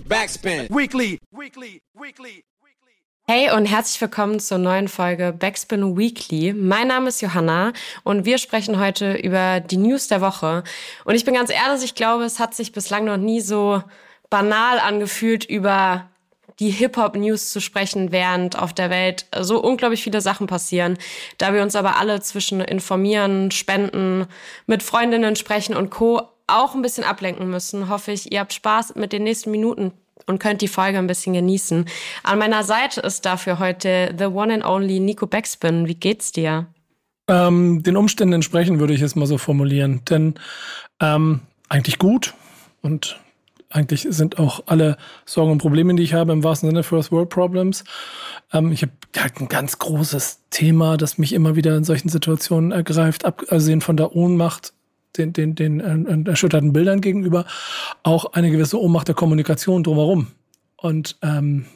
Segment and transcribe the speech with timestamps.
[0.00, 0.68] Backspin.
[0.68, 1.18] Weekly.
[1.30, 1.80] Weekly.
[1.94, 2.44] Weekly.
[3.28, 6.52] Hey und herzlich willkommen zur neuen Folge Backspin Weekly.
[6.52, 7.72] Mein Name ist Johanna
[8.04, 10.62] und wir sprechen heute über die News der Woche.
[11.04, 13.82] Und ich bin ganz ehrlich, ich glaube, es hat sich bislang noch nie so
[14.30, 16.08] banal angefühlt, über
[16.60, 20.98] die Hip-Hop-News zu sprechen, während auf der Welt so unglaublich viele Sachen passieren.
[21.38, 24.26] Da wir uns aber alle zwischen informieren, spenden,
[24.66, 26.28] mit Freundinnen sprechen und Co.
[26.46, 29.92] auch ein bisschen ablenken müssen, hoffe ich, ihr habt Spaß mit den nächsten Minuten
[30.26, 31.86] und könnt die Folge ein bisschen genießen.
[32.22, 35.86] An meiner Seite ist dafür heute the one and only Nico Backspin.
[35.86, 36.66] Wie geht's dir?
[37.28, 40.02] Ähm, den Umständen entsprechend würde ich es mal so formulieren.
[40.08, 40.34] Denn
[41.00, 42.34] ähm, eigentlich gut
[42.82, 43.20] und
[43.68, 47.28] eigentlich sind auch alle Sorgen und Probleme, die ich habe, im wahrsten Sinne First World
[47.28, 47.84] Problems.
[48.52, 52.70] Ähm, ich habe halt ein ganz großes Thema, das mich immer wieder in solchen Situationen
[52.70, 54.72] ergreift, abgesehen von der Ohnmacht
[55.16, 57.46] den, den, den erschütterten Bildern gegenüber,
[58.02, 60.28] auch eine gewisse Ohnmacht der Kommunikation drumherum.
[60.76, 61.66] Und ähm,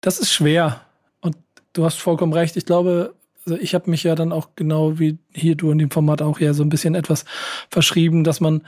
[0.00, 0.82] das ist schwer.
[1.20, 1.36] Und
[1.72, 2.56] du hast vollkommen recht.
[2.56, 3.14] Ich glaube,
[3.46, 6.38] also ich habe mich ja dann auch genau wie hier du in dem Format auch
[6.40, 7.24] ja so ein bisschen etwas
[7.70, 8.62] verschrieben, dass man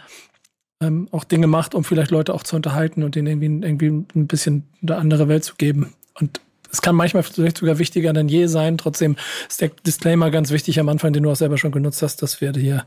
[0.80, 4.26] ähm, auch Dinge macht, um vielleicht Leute auch zu unterhalten und denen irgendwie, irgendwie ein
[4.26, 5.92] bisschen eine andere Welt zu geben.
[6.18, 6.40] Und
[6.74, 8.78] es kann manchmal vielleicht sogar wichtiger denn je sein.
[8.78, 9.16] Trotzdem
[9.48, 12.40] ist der Disclaimer ganz wichtig am Anfang, den du auch selber schon genutzt hast, dass
[12.40, 12.84] wir hier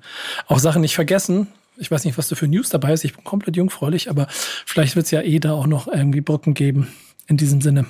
[0.47, 1.47] auch Sachen nicht vergessen.
[1.77, 3.05] Ich weiß nicht, was du für News dabei hast.
[3.05, 6.53] Ich bin komplett jungfräulich, aber vielleicht wird es ja eh da auch noch irgendwie Brücken
[6.53, 6.89] geben.
[7.27, 7.85] In diesem Sinne.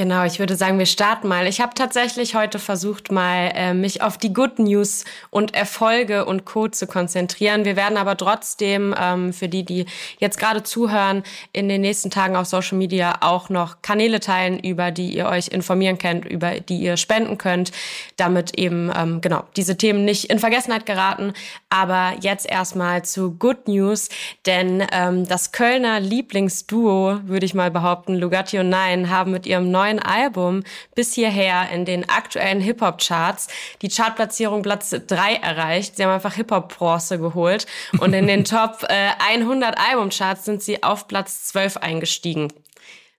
[0.00, 1.48] Genau, ich würde sagen, wir starten mal.
[1.48, 6.44] Ich habe tatsächlich heute versucht, mal äh, mich auf die Good News und Erfolge und
[6.44, 6.68] Co.
[6.68, 7.64] zu konzentrieren.
[7.64, 9.86] Wir werden aber trotzdem ähm, für die, die
[10.20, 14.92] jetzt gerade zuhören, in den nächsten Tagen auf Social Media auch noch Kanäle teilen, über
[14.92, 17.72] die ihr euch informieren könnt, über die ihr spenden könnt,
[18.16, 21.32] damit eben ähm, genau diese Themen nicht in Vergessenheit geraten.
[21.70, 24.10] Aber jetzt erstmal zu Good News,
[24.46, 29.72] denn ähm, das Kölner Lieblingsduo, würde ich mal behaupten, Lugatti und Nein, haben mit ihrem
[29.72, 30.62] neuen neuen Album
[30.94, 33.48] bis hierher in den aktuellen Hip-Hop-Charts
[33.82, 35.96] die Chartplatzierung Platz 3 erreicht.
[35.96, 37.66] Sie haben einfach Hip-Hop-Bronze geholt
[38.00, 42.52] und in den Top äh, 100 Albumcharts sind sie auf Platz 12 eingestiegen.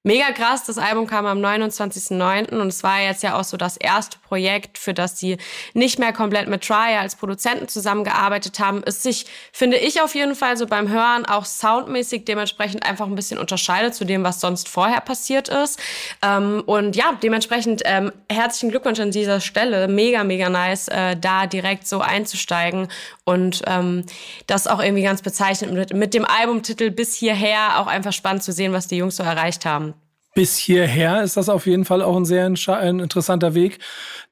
[0.09, 2.59] Mega krass, das Album kam am 29.09.
[2.59, 5.37] und es war jetzt ja auch so das erste Projekt, für das sie
[5.75, 8.81] nicht mehr komplett mit Trier als Produzenten zusammengearbeitet haben.
[8.87, 13.13] Es sich, finde ich auf jeden Fall so beim Hören auch soundmäßig dementsprechend einfach ein
[13.13, 15.79] bisschen unterscheidet zu dem, was sonst vorher passiert ist.
[16.23, 19.87] Ähm, und ja, dementsprechend ähm, herzlichen Glückwunsch an dieser Stelle.
[19.87, 22.87] Mega, mega nice, äh, da direkt so einzusteigen
[23.25, 24.07] und ähm,
[24.47, 28.51] das auch irgendwie ganz bezeichnet mit, mit dem Albumtitel bis hierher auch einfach spannend zu
[28.51, 29.93] sehen, was die Jungs so erreicht haben
[30.39, 33.79] bis hierher ist das auf jeden Fall auch ein sehr ein interessanter Weg,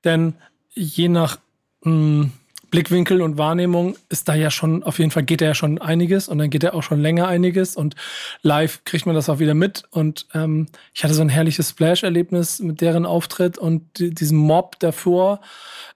[0.06, 0.36] denn
[0.74, 1.38] je nach
[1.84, 2.32] mh, hm,
[2.72, 6.30] Blickwinkel und Wahrnehmung ist da ja schon, auf jeden Fall geht da ja schon einiges
[6.30, 7.98] und dann geht ja auch schon länger einiges und
[8.42, 12.60] live kriegt man das auch wieder mit und ähm, ich hatte so ein herrliches Splash-Erlebnis
[12.60, 15.42] mit deren Auftritt und diesem Mob davor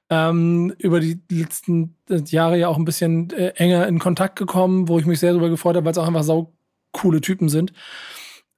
[0.09, 4.89] ähm, über die letzten äh, Jahre ja auch ein bisschen äh, enger in Kontakt gekommen,
[4.89, 6.51] wo ich mich sehr darüber gefreut habe, weil es auch einfach sau
[6.91, 7.71] coole Typen sind.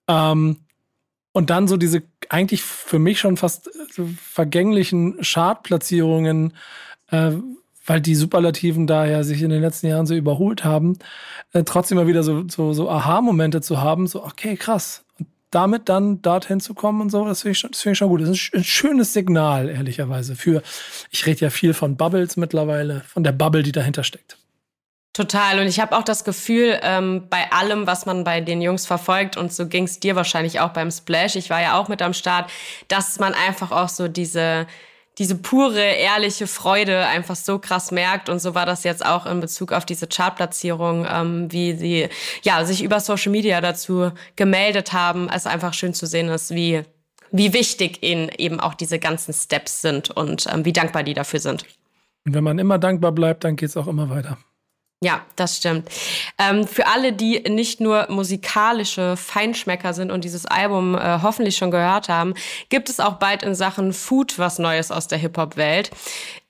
[0.07, 0.57] Ähm,
[1.33, 6.53] und dann so diese eigentlich für mich schon fast so vergänglichen Chartplatzierungen,
[7.09, 7.31] äh,
[7.85, 10.97] weil die Superlativen da ja sich in den letzten Jahren so überholt haben,
[11.51, 15.03] äh, trotzdem mal wieder so, so, so Aha-Momente zu haben, so, okay, krass.
[15.19, 17.97] Und damit dann dorthin zu kommen und so, das finde ich, schon, das find ich
[17.97, 18.21] schon gut.
[18.21, 20.61] Das ist ein schönes Signal, ehrlicherweise, für,
[21.11, 24.37] ich rede ja viel von Bubbles mittlerweile, von der Bubble, die dahinter steckt.
[25.13, 25.59] Total.
[25.59, 29.37] Und ich habe auch das Gefühl, ähm, bei allem, was man bei den Jungs verfolgt,
[29.37, 32.13] und so ging es dir wahrscheinlich auch beim Splash, ich war ja auch mit am
[32.13, 32.49] Start,
[32.87, 34.65] dass man einfach auch so diese,
[35.19, 38.27] diese pure, ehrliche Freude einfach so krass merkt.
[38.27, 42.09] Und so war das jetzt auch in Bezug auf diese Chartplatzierung, ähm, wie sie
[42.41, 45.29] ja sich über Social Media dazu gemeldet haben.
[45.29, 46.81] Es einfach schön zu sehen ist, wie,
[47.31, 51.39] wie wichtig ihnen eben auch diese ganzen Steps sind und ähm, wie dankbar die dafür
[51.39, 51.65] sind.
[52.25, 54.39] Und wenn man immer dankbar bleibt, dann geht es auch immer weiter.
[55.03, 55.89] Ja, das stimmt.
[56.37, 61.71] Ähm, für alle, die nicht nur musikalische Feinschmecker sind und dieses Album äh, hoffentlich schon
[61.71, 62.35] gehört haben,
[62.69, 65.91] gibt es auch bald in Sachen Food was Neues aus der Hip-Hop-Welt.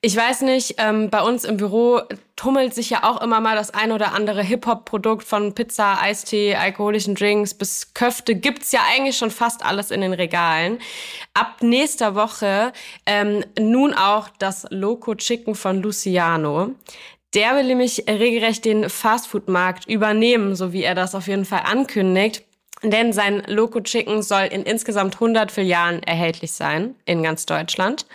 [0.01, 2.01] Ich weiß nicht, ähm, bei uns im Büro
[2.36, 7.16] tummelt sich ja auch immer mal das ein oder andere Hip-Hop-Produkt von Pizza, Eistee, alkoholischen
[7.16, 8.36] Drinks bis Köfte.
[8.36, 10.80] Gibt's ja eigentlich schon fast alles in den Regalen.
[11.33, 12.74] Ab nächster Woche
[13.06, 16.72] ähm, nun auch das Loco Chicken von Luciano.
[17.33, 22.44] Der will nämlich regelrecht den Fastfood-Markt übernehmen, so wie er das auf jeden Fall ankündigt.
[22.83, 28.06] Denn sein Loco Chicken soll in insgesamt 100 Filialen erhältlich sein in ganz Deutschland.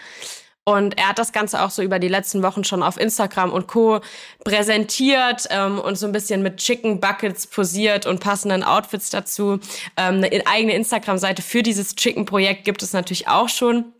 [0.64, 3.68] Und er hat das Ganze auch so über die letzten Wochen schon auf Instagram und
[3.68, 4.00] Co.
[4.44, 9.60] präsentiert ähm, und so ein bisschen mit Chicken Buckets posiert und passenden Outfits dazu.
[9.96, 13.94] Ähm, eine eigene Instagram-Seite für dieses Chicken-Projekt gibt es natürlich auch schon.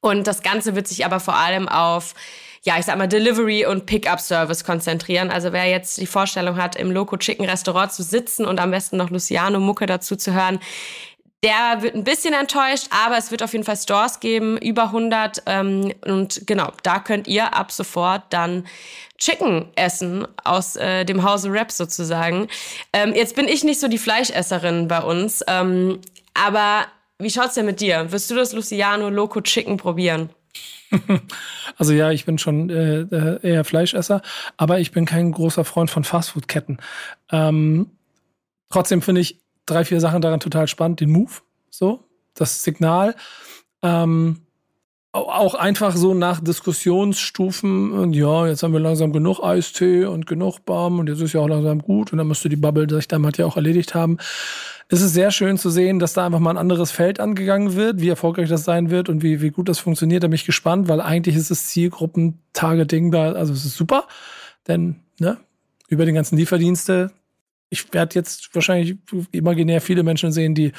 [0.00, 2.14] Und das Ganze wird sich aber vor allem auf
[2.64, 5.30] ja, ich sag mal, Delivery und Pickup-Service konzentrieren.
[5.30, 8.96] Also wer jetzt die Vorstellung hat, im Loco Chicken Restaurant zu sitzen und am besten
[8.96, 10.60] noch Luciano Mucke dazu zu hören,
[11.44, 15.42] der wird ein bisschen enttäuscht, aber es wird auf jeden Fall Stores geben, über 100.
[15.46, 18.66] Ähm, und genau, da könnt ihr ab sofort dann
[19.18, 22.48] Chicken essen aus äh, dem Hause Rap sozusagen.
[22.92, 26.00] Ähm, jetzt bin ich nicht so die Fleischesserin bei uns, ähm,
[26.34, 26.86] aber
[27.18, 28.10] wie schaut's denn mit dir?
[28.10, 30.30] Wirst du das Luciano Loco Chicken probieren?
[31.76, 34.22] Also ja, ich bin schon äh, eher Fleischesser,
[34.56, 36.78] aber ich bin kein großer Freund von Fastfood-Ketten.
[37.30, 37.90] Ähm,
[38.68, 41.00] trotzdem finde ich drei, vier Sachen daran total spannend.
[41.00, 41.32] Den Move,
[41.70, 42.04] so,
[42.34, 43.14] das Signal.
[43.82, 44.40] Ähm,
[45.12, 50.64] auch einfach so nach Diskussionsstufen und ja, jetzt haben wir langsam genug Eistee und genug
[50.66, 53.38] Baum und jetzt ist ja auch langsam gut und dann müsste die Bubble sich damit
[53.38, 54.18] ja auch erledigt haben.
[54.88, 58.00] Es ist sehr schön zu sehen, dass da einfach mal ein anderes Feld angegangen wird,
[58.00, 60.22] wie erfolgreich das sein wird und wie, wie gut das funktioniert.
[60.22, 64.08] Da bin ich gespannt, weil eigentlich ist das Zielgruppen-Targeting da, also es ist super,
[64.66, 65.38] denn ne,
[65.88, 67.12] über den ganzen Lieferdienste,
[67.70, 68.96] ich werde jetzt wahrscheinlich
[69.30, 70.72] imaginär viele Menschen sehen, die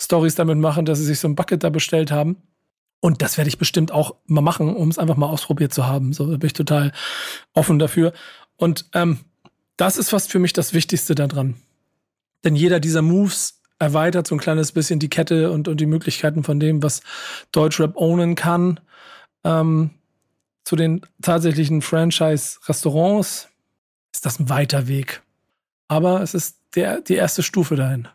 [0.00, 2.36] Stories damit machen, dass sie sich so ein Bucket da bestellt haben.
[3.06, 6.12] Und das werde ich bestimmt auch mal machen, um es einfach mal ausprobiert zu haben.
[6.12, 6.90] So bin ich total
[7.52, 8.12] offen dafür.
[8.56, 9.20] Und ähm,
[9.76, 11.54] das ist fast für mich das Wichtigste daran.
[12.42, 16.42] Denn jeder dieser Moves erweitert so ein kleines bisschen die Kette und, und die Möglichkeiten
[16.42, 17.00] von dem, was
[17.52, 18.80] Deutschrap ownen kann.
[19.44, 19.90] Ähm,
[20.64, 23.48] zu den tatsächlichen Franchise-Restaurants
[24.12, 25.22] ist das ein weiter Weg.
[25.86, 28.08] Aber es ist der, die erste Stufe dahin.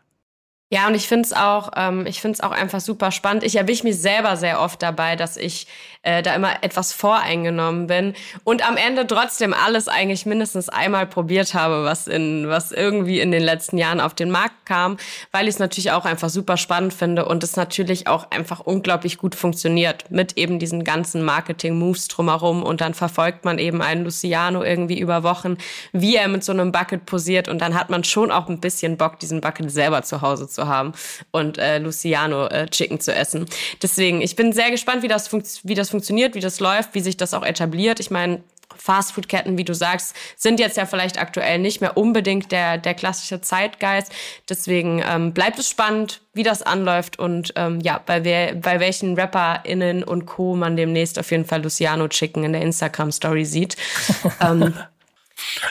[0.74, 3.44] Ja, und ich finde es auch, ähm, ich finde es auch einfach super spannend.
[3.44, 5.68] Ich erwische mich selber sehr oft dabei, dass ich
[6.04, 8.14] äh, da immer etwas voreingenommen bin
[8.44, 13.32] und am Ende trotzdem alles eigentlich mindestens einmal probiert habe, was in was irgendwie in
[13.32, 14.98] den letzten Jahren auf den Markt kam,
[15.32, 19.18] weil ich es natürlich auch einfach super spannend finde und es natürlich auch einfach unglaublich
[19.18, 24.64] gut funktioniert mit eben diesen ganzen Marketing-Moves drumherum und dann verfolgt man eben einen Luciano
[24.64, 25.58] irgendwie über Wochen,
[25.92, 28.98] wie er mit so einem Bucket posiert und dann hat man schon auch ein bisschen
[28.98, 30.94] Bock, diesen Bucket selber zu Hause zu haben
[31.32, 33.46] und äh, Luciano äh, Chicken zu essen.
[33.82, 35.32] Deswegen, ich bin sehr gespannt, wie das,
[35.64, 38.00] wie das funktioniert, wie das läuft, wie sich das auch etabliert.
[38.00, 38.42] Ich meine,
[38.82, 43.42] Fastfood-Ketten, wie du sagst, sind jetzt ja vielleicht aktuell nicht mehr unbedingt der, der klassische
[43.42, 44.12] Zeitgeist.
[44.50, 49.18] Deswegen ähm, bleibt es spannend, wie das anläuft und ähm, ja, bei, wer, bei welchen
[49.18, 50.56] RapperInnen und Co.
[50.56, 53.76] man demnächst auf jeden Fall Luciano Chicken in der Instagram-Story sieht.
[54.42, 54.74] ähm,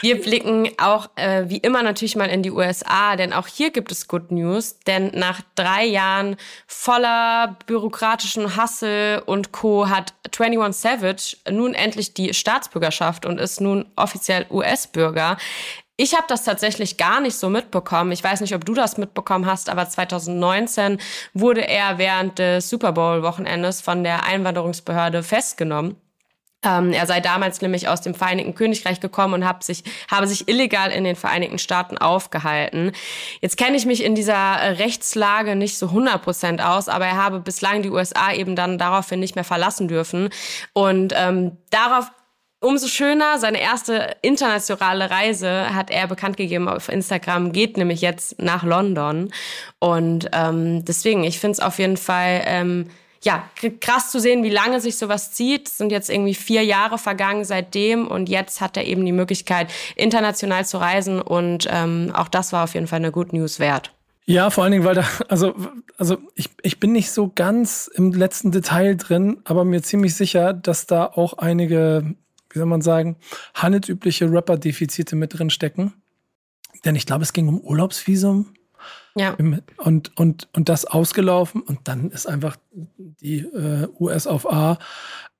[0.01, 3.91] wir blicken auch äh, wie immer natürlich mal in die USA, denn auch hier gibt
[3.91, 4.79] es Good News.
[4.87, 6.37] Denn nach drei Jahren
[6.67, 9.89] voller bürokratischen Hassel und Co.
[9.89, 15.37] hat 21 Savage nun endlich die Staatsbürgerschaft und ist nun offiziell US-Bürger.
[15.97, 18.11] Ich habe das tatsächlich gar nicht so mitbekommen.
[18.11, 20.99] Ich weiß nicht, ob du das mitbekommen hast, aber 2019
[21.33, 25.97] wurde er während des Super Bowl-Wochenendes von der Einwanderungsbehörde festgenommen.
[26.63, 30.47] Ähm, er sei damals nämlich aus dem Vereinigten Königreich gekommen und hab sich, habe sich
[30.47, 32.91] illegal in den Vereinigten Staaten aufgehalten.
[33.41, 37.17] Jetzt kenne ich mich in dieser äh, Rechtslage nicht so 100 Prozent aus, aber er
[37.17, 40.29] habe bislang die USA eben dann daraufhin nicht mehr verlassen dürfen.
[40.73, 42.11] Und ähm, darauf
[42.63, 48.39] Umso schöner, seine erste internationale Reise hat er bekannt gegeben auf Instagram, geht nämlich jetzt
[48.39, 49.33] nach London.
[49.79, 52.91] Und ähm, deswegen, ich finde es auf jeden Fall ähm,
[53.23, 53.49] ja,
[53.79, 55.67] krass zu sehen, wie lange sich sowas zieht.
[55.67, 59.71] Es sind jetzt irgendwie vier Jahre vergangen seitdem und jetzt hat er eben die Möglichkeit,
[59.95, 63.93] international zu reisen und ähm, auch das war auf jeden Fall eine Good News wert.
[64.25, 65.55] Ja, vor allen Dingen, weil da, also,
[65.97, 70.53] also ich, ich bin nicht so ganz im letzten Detail drin, aber mir ziemlich sicher,
[70.53, 72.15] dass da auch einige,
[72.49, 73.17] wie soll man sagen,
[73.53, 75.93] handelsübliche Rapper-Defizite mit drin stecken.
[76.85, 78.53] Denn ich glaube, es ging um Urlaubsvisum
[79.15, 79.35] ja.
[79.77, 84.77] Und, und, und das ausgelaufen und dann ist einfach die äh, US auf A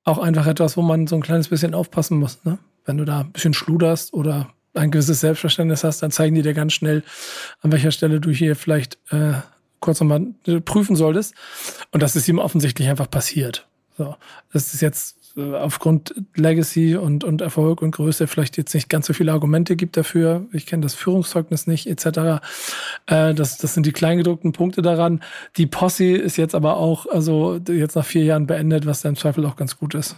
[0.04, 2.44] auch einfach etwas, wo man so ein kleines bisschen aufpassen muss.
[2.44, 2.58] Ne?
[2.84, 6.54] Wenn du da ein bisschen schluderst oder ein gewisses Selbstverständnis hast, dann zeigen die dir
[6.54, 7.02] ganz schnell,
[7.60, 9.34] an welcher Stelle du hier vielleicht äh,
[9.80, 11.34] kurz nochmal äh, prüfen solltest.
[11.90, 13.68] Und das ist ihm offensichtlich einfach passiert.
[13.96, 14.16] So,
[14.52, 19.12] das ist jetzt aufgrund Legacy und, und Erfolg und Größe vielleicht jetzt nicht ganz so
[19.12, 20.46] viele Argumente gibt dafür.
[20.52, 22.42] Ich kenne das Führungszeugnis nicht, etc.
[23.06, 25.22] Äh, das, das sind die kleingedruckten Punkte daran.
[25.56, 29.16] Die Posse ist jetzt aber auch, also jetzt nach vier Jahren beendet, was dann im
[29.16, 30.16] Zweifel auch ganz gut ist.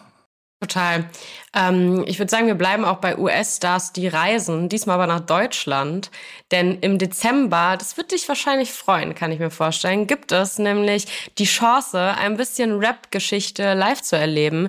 [0.61, 1.11] Total.
[1.55, 6.11] Ähm, ich würde sagen, wir bleiben auch bei US-Stars, die reisen, diesmal aber nach Deutschland.
[6.51, 11.07] Denn im Dezember, das wird dich wahrscheinlich freuen, kann ich mir vorstellen, gibt es nämlich
[11.39, 14.69] die Chance, ein bisschen Rap-Geschichte live zu erleben.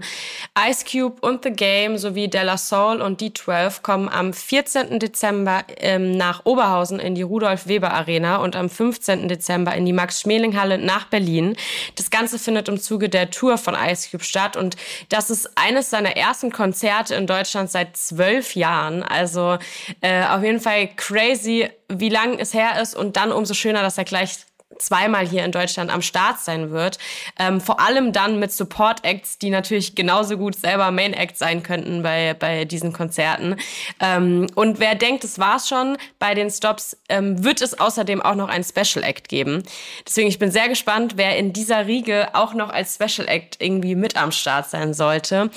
[0.70, 5.00] Ice Cube und The Game sowie Della Soul und D12 kommen am 14.
[5.00, 9.28] Dezember ähm, nach Oberhausen in die Rudolf-Weber-Arena und am 15.
[9.28, 11.56] Dezember in die Max-Schmeling-Halle nach Berlin.
[11.96, 14.76] Das Ganze findet im Zuge der Tour von Ice Cube statt und
[15.10, 19.04] das ist eines seiner ersten Konzerte Konzerte in Deutschland seit zwölf Jahren.
[19.04, 19.58] Also
[20.02, 23.98] äh, auf jeden Fall crazy, wie lang es her ist und dann umso schöner, dass
[23.98, 24.38] er gleich
[24.78, 26.98] zweimal hier in Deutschland am Start sein wird.
[27.40, 32.34] Ähm, vor allem dann mit Support-Acts, die natürlich genauso gut selber Main-Acts sein könnten bei,
[32.34, 33.56] bei diesen Konzerten.
[34.00, 38.36] Ähm, und wer denkt, es war's schon bei den Stops, ähm, wird es außerdem auch
[38.36, 39.64] noch ein Special-Act geben.
[40.06, 44.18] Deswegen, ich bin sehr gespannt, wer in dieser Riege auch noch als Special-Act irgendwie mit
[44.18, 45.50] am Start sein sollte.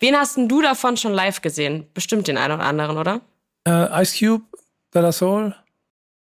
[0.00, 1.86] Wen hast denn du davon schon live gesehen?
[1.94, 3.20] Bestimmt den einen oder anderen, oder?
[3.68, 4.44] Uh, Ice Cube,
[4.90, 5.54] Bella Soul,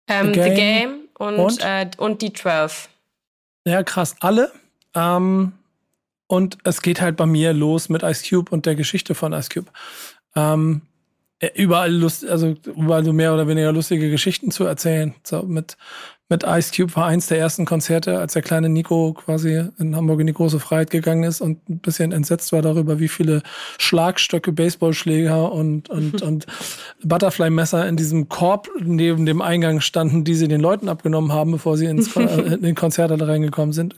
[0.07, 0.49] ähm, The Game.
[0.49, 1.61] The Game und, und?
[1.61, 2.89] Äh, und die 12.
[3.65, 4.15] Ja, krass.
[4.19, 4.51] Alle.
[4.95, 5.53] Ähm,
[6.27, 9.49] und es geht halt bei mir los mit Ice Cube und der Geschichte von Ice
[9.53, 9.71] Cube.
[10.35, 10.81] Ähm,
[11.55, 15.13] überall Lust, also überall so mehr oder weniger lustige Geschichten zu erzählen.
[15.23, 15.77] So mit,
[16.31, 20.21] mit Ice Cube war eins der ersten Konzerte, als der kleine Nico quasi in Hamburg
[20.21, 23.43] in die große Freiheit gegangen ist und ein bisschen entsetzt war darüber, wie viele
[23.77, 26.47] Schlagstöcke, Baseballschläger und, und, und
[27.03, 31.75] Butterfly-Messer in diesem Korb neben dem Eingang standen, die sie den Leuten abgenommen haben, bevor
[31.75, 33.97] sie ins, in den Konzert reingekommen sind.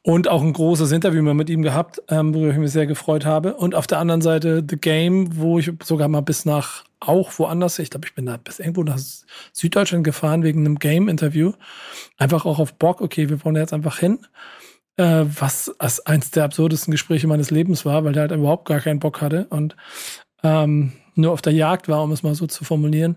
[0.00, 3.26] Und auch ein großes Interview mal mit ihm gehabt, ähm, worüber ich mich sehr gefreut
[3.26, 3.54] habe.
[3.54, 7.78] Und auf der anderen Seite The Game, wo ich sogar mal bis nach auch woanders.
[7.78, 8.98] Ich glaube, ich bin da bis irgendwo nach
[9.52, 11.52] Süddeutschland gefahren wegen einem Game-Interview.
[12.18, 14.20] Einfach auch auf Bock, okay, wir wollen jetzt einfach hin.
[14.96, 18.80] Äh, was als eins der absurdesten Gespräche meines Lebens war, weil der halt überhaupt gar
[18.80, 19.74] keinen Bock hatte und
[20.42, 23.16] ähm, nur auf der Jagd war, um es mal so zu formulieren.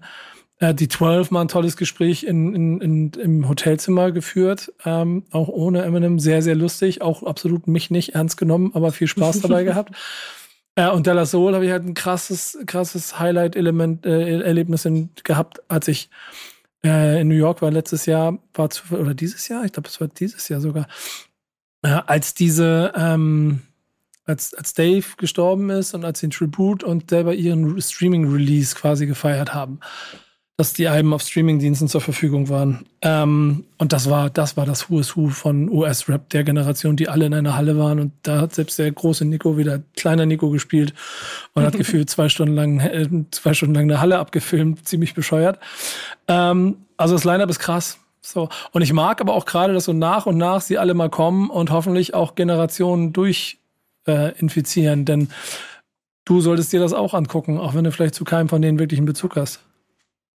[0.60, 5.50] Äh, die 12 mal ein tolles Gespräch in, in, in, im Hotelzimmer geführt, ähm, auch
[5.50, 9.64] ohne Eminem, sehr, sehr lustig, auch absolut mich nicht ernst genommen, aber viel Spaß dabei
[9.66, 9.92] gehabt.
[10.78, 15.62] Ja, und Della Soul habe ich halt ein krasses, krasses Highlight-Element, äh, Erlebnis in, gehabt,
[15.70, 16.10] als ich
[16.84, 20.02] äh, in New York war letztes Jahr, war zu, oder dieses Jahr, ich glaube, es
[20.02, 20.88] war dieses Jahr sogar,
[21.82, 23.62] äh, als diese, ähm,
[24.26, 29.06] als, als Dave gestorben ist und als sie den Tribute und selber ihren Streaming-Release quasi
[29.06, 29.80] gefeiert haben
[30.58, 32.86] dass die Alben auf Streamingdiensten zur Verfügung waren.
[33.02, 37.10] Ähm, und das war, das war das Who is Who von US-Rap der Generation, die
[37.10, 38.00] alle in einer Halle waren.
[38.00, 40.94] Und da hat selbst der große Nico wieder kleiner Nico gespielt
[41.54, 45.60] und hat gefühlt zwei Stunden lang, äh, zwei Stunden lang eine Halle abgefilmt, ziemlich bescheuert.
[46.30, 48.00] Ähm, also das Line-Up ist krass.
[48.22, 48.48] So.
[48.72, 51.50] Und ich mag aber auch gerade, dass so nach und nach sie alle mal kommen
[51.50, 53.60] und hoffentlich auch Generationen durch
[54.08, 55.04] äh, infizieren.
[55.04, 55.28] Denn
[56.24, 59.00] du solltest dir das auch angucken, auch wenn du vielleicht zu keinem von denen wirklich
[59.00, 59.65] einen Bezug hast.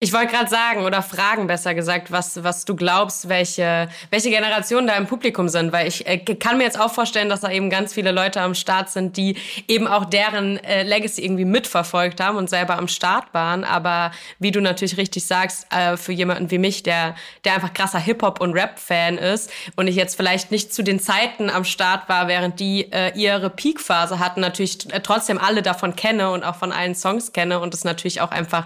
[0.02, 4.86] Ich wollte gerade sagen oder fragen, besser gesagt, was, was du glaubst, welche, welche Generationen
[4.86, 7.68] da im Publikum sind, weil ich äh, kann mir jetzt auch vorstellen, dass da eben
[7.68, 9.36] ganz viele Leute am Start sind, die
[9.68, 13.62] eben auch deren äh, Legacy irgendwie mitverfolgt haben und selber am Start waren.
[13.62, 17.14] Aber wie du natürlich richtig sagst, äh, für jemanden wie mich, der,
[17.44, 21.50] der einfach krasser Hip-Hop- und Rap-Fan ist und ich jetzt vielleicht nicht zu den Zeiten
[21.50, 26.42] am Start war, während die äh, ihre Peak-Phase hatten, natürlich trotzdem alle davon kenne und
[26.42, 28.64] auch von allen Songs kenne und es natürlich auch einfach,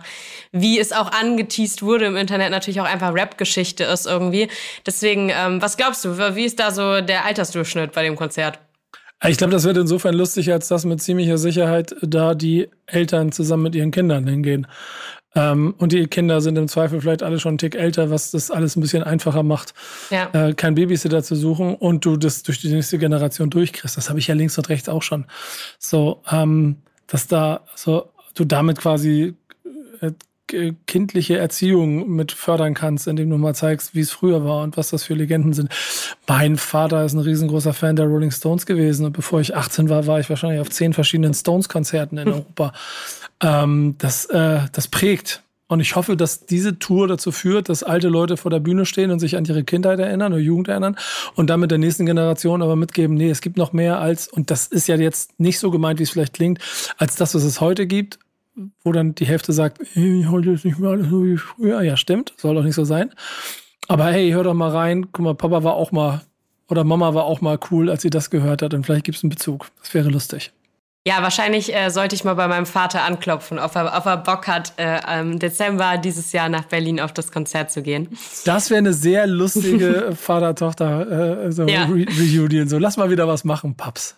[0.53, 4.49] wie es auch angeteased wurde im Internet, natürlich auch einfach Rap-Geschichte ist irgendwie.
[4.87, 8.59] Deswegen, ähm, was glaubst du, wie ist da so der Altersdurchschnitt bei dem Konzert?
[9.27, 13.63] Ich glaube, das wird insofern lustig, als dass mit ziemlicher Sicherheit da die Eltern zusammen
[13.63, 14.67] mit ihren Kindern hingehen.
[15.35, 18.51] Ähm, und die Kinder sind im Zweifel vielleicht alle schon einen Tick älter, was das
[18.51, 19.75] alles ein bisschen einfacher macht,
[20.11, 20.31] ja.
[20.33, 23.97] äh, kein Babysitter zu suchen und du das durch die nächste Generation durchkriegst.
[23.97, 25.25] Das habe ich ja links und rechts auch schon.
[25.79, 26.77] So, ähm,
[27.07, 29.35] dass da so du damit quasi
[30.01, 30.13] äh,
[30.87, 34.91] kindliche Erziehung mit fördern kannst, indem du mal zeigst, wie es früher war und was
[34.91, 35.71] das für Legenden sind.
[36.27, 40.07] Mein Vater ist ein riesengroßer Fan der Rolling Stones gewesen und bevor ich 18 war,
[40.07, 42.73] war ich wahrscheinlich auf zehn verschiedenen Stones-Konzerten in Europa.
[43.41, 45.43] Ähm, das, äh, das prägt.
[45.67, 49.11] Und ich hoffe, dass diese Tour dazu führt, dass alte Leute vor der Bühne stehen
[49.11, 50.97] und sich an ihre Kindheit erinnern oder Jugend erinnern
[51.37, 54.67] und damit der nächsten Generation aber mitgeben, nee, es gibt noch mehr als, und das
[54.67, 56.61] ist ja jetzt nicht so gemeint, wie es vielleicht klingt,
[56.99, 58.19] als das, was es heute gibt,
[58.83, 61.83] wo dann die Hälfte sagt, hey, heute ist nicht mehr alles so wie früher.
[61.83, 63.11] Ja, stimmt, soll doch nicht so sein.
[63.89, 65.09] Aber hey, hör doch mal rein.
[65.13, 66.23] Guck mal, Papa war auch mal
[66.69, 68.75] oder Mama war auch mal cool, als sie das gehört hat.
[68.75, 69.69] Und vielleicht gibt es einen Bezug.
[69.81, 70.53] Das wäre lustig.
[71.07, 74.47] Ja, wahrscheinlich äh, sollte ich mal bei meinem Vater anklopfen, ob er, ob er Bock
[74.47, 78.09] hat, äh, im Dezember dieses Jahr nach Berlin auf das Konzert zu gehen.
[78.47, 81.47] Das wäre eine sehr lustige Vater-Tochter-Reunion.
[81.47, 81.85] Äh, so ja.
[81.85, 84.17] Re so, lass mal wieder was machen, Paps.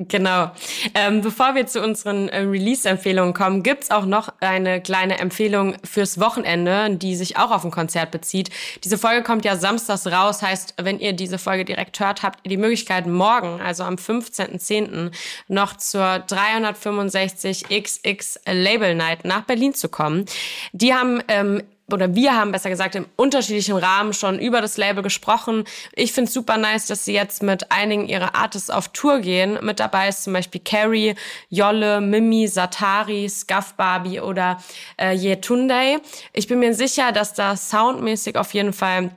[0.00, 0.52] Genau.
[0.94, 6.20] Ähm, bevor wir zu unseren äh, Release-Empfehlungen kommen, gibt's auch noch eine kleine Empfehlung fürs
[6.20, 8.50] Wochenende, die sich auch auf ein Konzert bezieht.
[8.84, 12.50] Diese Folge kommt ja samstags raus, heißt, wenn ihr diese Folge direkt hört, habt ihr
[12.50, 15.10] die Möglichkeit, morgen, also am 15.10.,
[15.48, 20.26] noch zur 365 XX Label Night nach Berlin zu kommen.
[20.72, 25.02] Die haben ähm, oder wir haben besser gesagt im unterschiedlichen Rahmen schon über das Label
[25.02, 25.64] gesprochen.
[25.92, 29.58] Ich finde es super nice, dass sie jetzt mit einigen ihrer Artists auf Tour gehen.
[29.62, 31.14] Mit dabei ist zum Beispiel Carrie,
[31.48, 34.58] Jolle, Mimi, Satari, Scuff Barbie oder
[35.00, 36.00] äh, Yetunde.
[36.32, 39.10] Ich bin mir sicher, dass da soundmäßig auf jeden Fall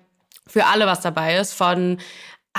[0.48, 1.54] für alle was dabei ist.
[1.54, 2.00] Von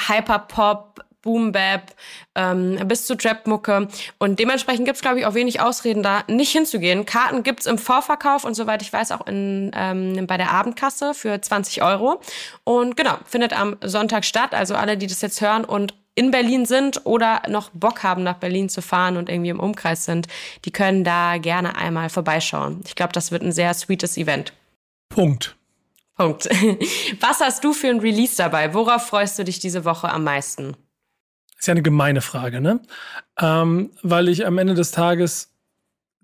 [0.08, 1.94] Hyperpop, Boom Bap
[2.34, 3.88] ähm, bis zu Trap-Mucke.
[4.18, 7.06] Und dementsprechend gibt's glaube ich, auch wenig Ausreden, da nicht hinzugehen.
[7.06, 11.40] Karten gibt's im Vorverkauf und soweit ich weiß auch in, ähm, bei der Abendkasse für
[11.40, 12.20] 20 Euro.
[12.64, 14.54] Und genau, findet am Sonntag statt.
[14.54, 18.36] Also alle, die das jetzt hören und in Berlin sind oder noch Bock haben, nach
[18.36, 20.28] Berlin zu fahren und irgendwie im Umkreis sind,
[20.64, 22.80] die können da gerne einmal vorbeischauen.
[22.86, 24.52] Ich glaube, das wird ein sehr sweetes Event.
[25.08, 25.56] Punkt.
[26.16, 26.44] Punkt.
[27.20, 28.74] Was hast du für ein Release dabei?
[28.74, 30.76] Worauf freust du dich diese Woche am meisten?
[31.62, 32.80] Ist ja eine gemeine Frage, ne?
[33.40, 35.54] Ähm, weil ich am Ende des Tages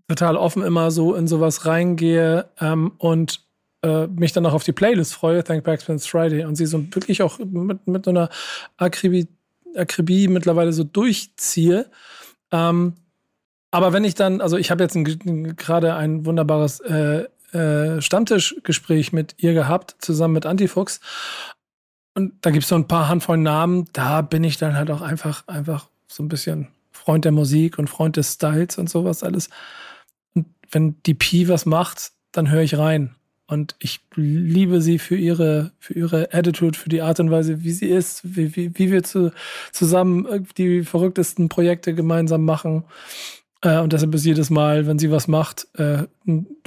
[0.08, 3.46] total offen immer so in sowas reingehe ähm, und
[3.84, 7.22] äh, mich dann auch auf die Playlist freue, Thank Backspins Friday, und sie so wirklich
[7.22, 8.30] auch mit, mit so einer
[8.78, 9.28] Akribie,
[9.76, 11.88] Akribie mittlerweile so durchziehe.
[12.50, 12.94] Ähm,
[13.70, 14.98] aber wenn ich dann, also ich habe jetzt
[15.56, 20.98] gerade ein wunderbares äh, äh, Stammtischgespräch mit ihr gehabt, zusammen mit Antifuchs.
[22.18, 25.02] Und da gibt es so ein paar Handvoll Namen, da bin ich dann halt auch
[25.02, 29.50] einfach, einfach so ein bisschen Freund der Musik und Freund des Styles und sowas alles.
[30.34, 33.14] Und wenn die Pi was macht, dann höre ich rein.
[33.46, 37.70] Und ich liebe sie für ihre, für ihre Attitude, für die Art und Weise, wie
[37.70, 39.30] sie ist, wie, wie, wie wir zu,
[39.70, 42.82] zusammen die verrücktesten Projekte gemeinsam machen.
[43.60, 46.04] Äh, und deshalb ist jedes Mal, wenn sie was macht, äh,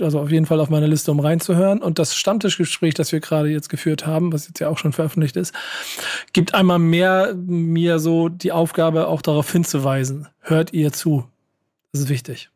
[0.02, 1.82] also auf jeden Fall auf meiner Liste, um reinzuhören.
[1.82, 5.38] Und das Stammtischgespräch, das wir gerade jetzt geführt haben, was jetzt ja auch schon veröffentlicht
[5.38, 5.54] ist,
[6.34, 10.28] gibt einmal mehr mir so die Aufgabe, auch darauf hinzuweisen.
[10.42, 11.26] Hört ihr zu.
[11.94, 12.51] Das ist wichtig.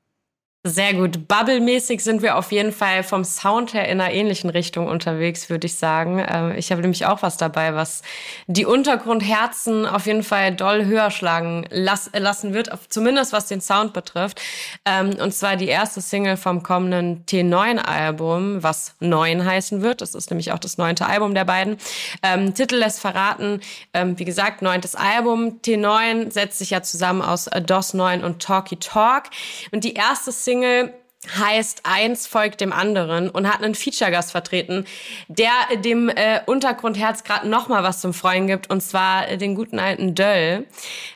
[0.68, 1.28] Sehr gut.
[1.28, 5.68] Bubble-mäßig sind wir auf jeden Fall vom Sound her in einer ähnlichen Richtung unterwegs, würde
[5.68, 6.26] ich sagen.
[6.28, 8.02] Ähm, ich habe nämlich auch was dabei, was
[8.48, 14.42] die Untergrundherzen auf jeden Fall doll höher schlagen lassen wird, zumindest was den Sound betrifft.
[14.86, 20.02] Ähm, und zwar die erste Single vom kommenden T9-Album, was Neun heißen wird.
[20.02, 21.78] Das ist nämlich auch das neunte Album der beiden.
[22.24, 23.60] Ähm, Titel lässt verraten,
[23.94, 25.62] wie gesagt, neuntes Album.
[25.62, 29.26] T9 setzt sich ja zusammen aus DOS 9 und Talkie Talk.
[29.72, 30.94] Und die erste Single Single
[31.38, 34.86] heißt Eins folgt dem anderen und hat einen Feature-Gast vertreten,
[35.28, 35.50] der
[35.84, 40.14] dem äh, Untergrundherz gerade noch mal was zum Freuen gibt und zwar den guten alten
[40.14, 40.68] Döll.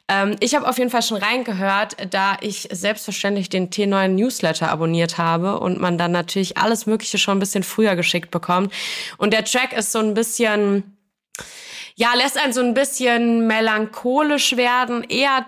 [0.08, 5.20] Ähm, ich habe auf jeden Fall schon reingehört, da ich selbstverständlich den T9 Newsletter abonniert
[5.20, 8.74] habe und man dann natürlich alles Mögliche schon ein bisschen früher geschickt bekommt.
[9.18, 10.96] Und der Track ist so ein bisschen
[11.96, 15.46] ja, lässt einen so ein bisschen melancholisch werden, eher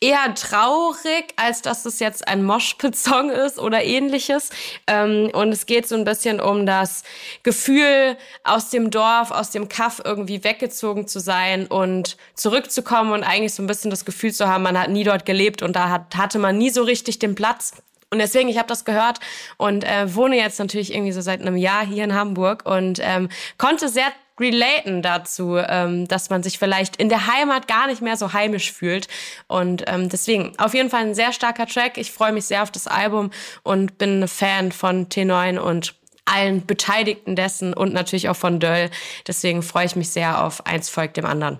[0.00, 4.50] eher traurig, als dass es jetzt ein Moshpit-Song ist oder ähnliches.
[4.86, 7.02] Ähm, und es geht so ein bisschen um das
[7.42, 13.54] Gefühl, aus dem Dorf, aus dem Kaff irgendwie weggezogen zu sein und zurückzukommen und eigentlich
[13.54, 16.16] so ein bisschen das Gefühl zu haben, man hat nie dort gelebt und da hat,
[16.16, 17.72] hatte man nie so richtig den Platz.
[18.10, 19.18] Und deswegen, ich habe das gehört
[19.56, 23.28] und äh, wohne jetzt natürlich irgendwie so seit einem Jahr hier in Hamburg und ähm,
[23.58, 24.06] konnte sehr
[24.38, 28.72] relaten dazu, ähm, dass man sich vielleicht in der Heimat gar nicht mehr so heimisch
[28.72, 29.08] fühlt.
[29.46, 31.98] Und ähm, deswegen auf jeden Fall ein sehr starker Track.
[31.98, 33.30] Ich freue mich sehr auf das Album
[33.62, 35.94] und bin ein Fan von T9 und
[36.26, 38.90] allen Beteiligten dessen und natürlich auch von Döll.
[39.26, 41.58] Deswegen freue ich mich sehr auf eins folgt dem anderen.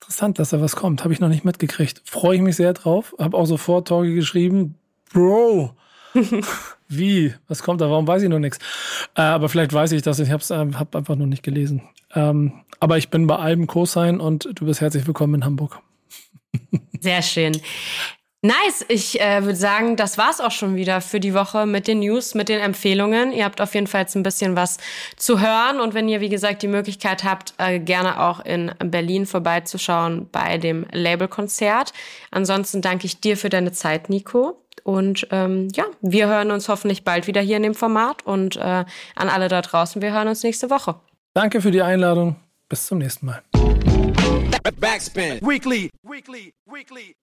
[0.00, 1.04] Interessant, dass da was kommt.
[1.04, 2.02] Habe ich noch nicht mitgekriegt.
[2.04, 3.14] Freue ich mich sehr drauf.
[3.18, 4.76] Habe auch sofort Torge geschrieben.
[5.12, 5.74] Bro,
[6.88, 7.34] wie?
[7.48, 7.90] Was kommt da?
[7.90, 8.58] Warum weiß ich noch nichts?
[9.14, 10.18] Äh, aber vielleicht weiß ich das.
[10.18, 11.82] Ich habe es äh, hab einfach noch nicht gelesen.
[12.14, 15.80] Ähm, aber ich bin bei allem Co-Sign und du bist herzlich willkommen in Hamburg.
[17.00, 17.60] Sehr schön.
[18.42, 21.98] Nice, ich äh, würde sagen, das war's auch schon wieder für die Woche mit den
[21.98, 23.32] News, mit den Empfehlungen.
[23.32, 24.78] Ihr habt auf jeden Fall jetzt ein bisschen was
[25.16, 29.26] zu hören und wenn ihr, wie gesagt, die Möglichkeit habt, äh, gerne auch in Berlin
[29.26, 31.92] vorbeizuschauen bei dem Labelkonzert.
[32.30, 34.56] Ansonsten danke ich dir für deine Zeit, Nico.
[34.84, 38.60] Und ähm, ja, wir hören uns hoffentlich bald wieder hier in dem Format und äh,
[38.60, 40.96] an alle da draußen, wir hören uns nächste Woche.
[41.34, 42.36] Danke für die Einladung.
[42.68, 43.42] Bis zum nächsten Mal.
[44.80, 45.40] Backspin.
[45.42, 45.90] Weekly.
[46.02, 46.52] Weekly.
[46.66, 47.14] Weekly.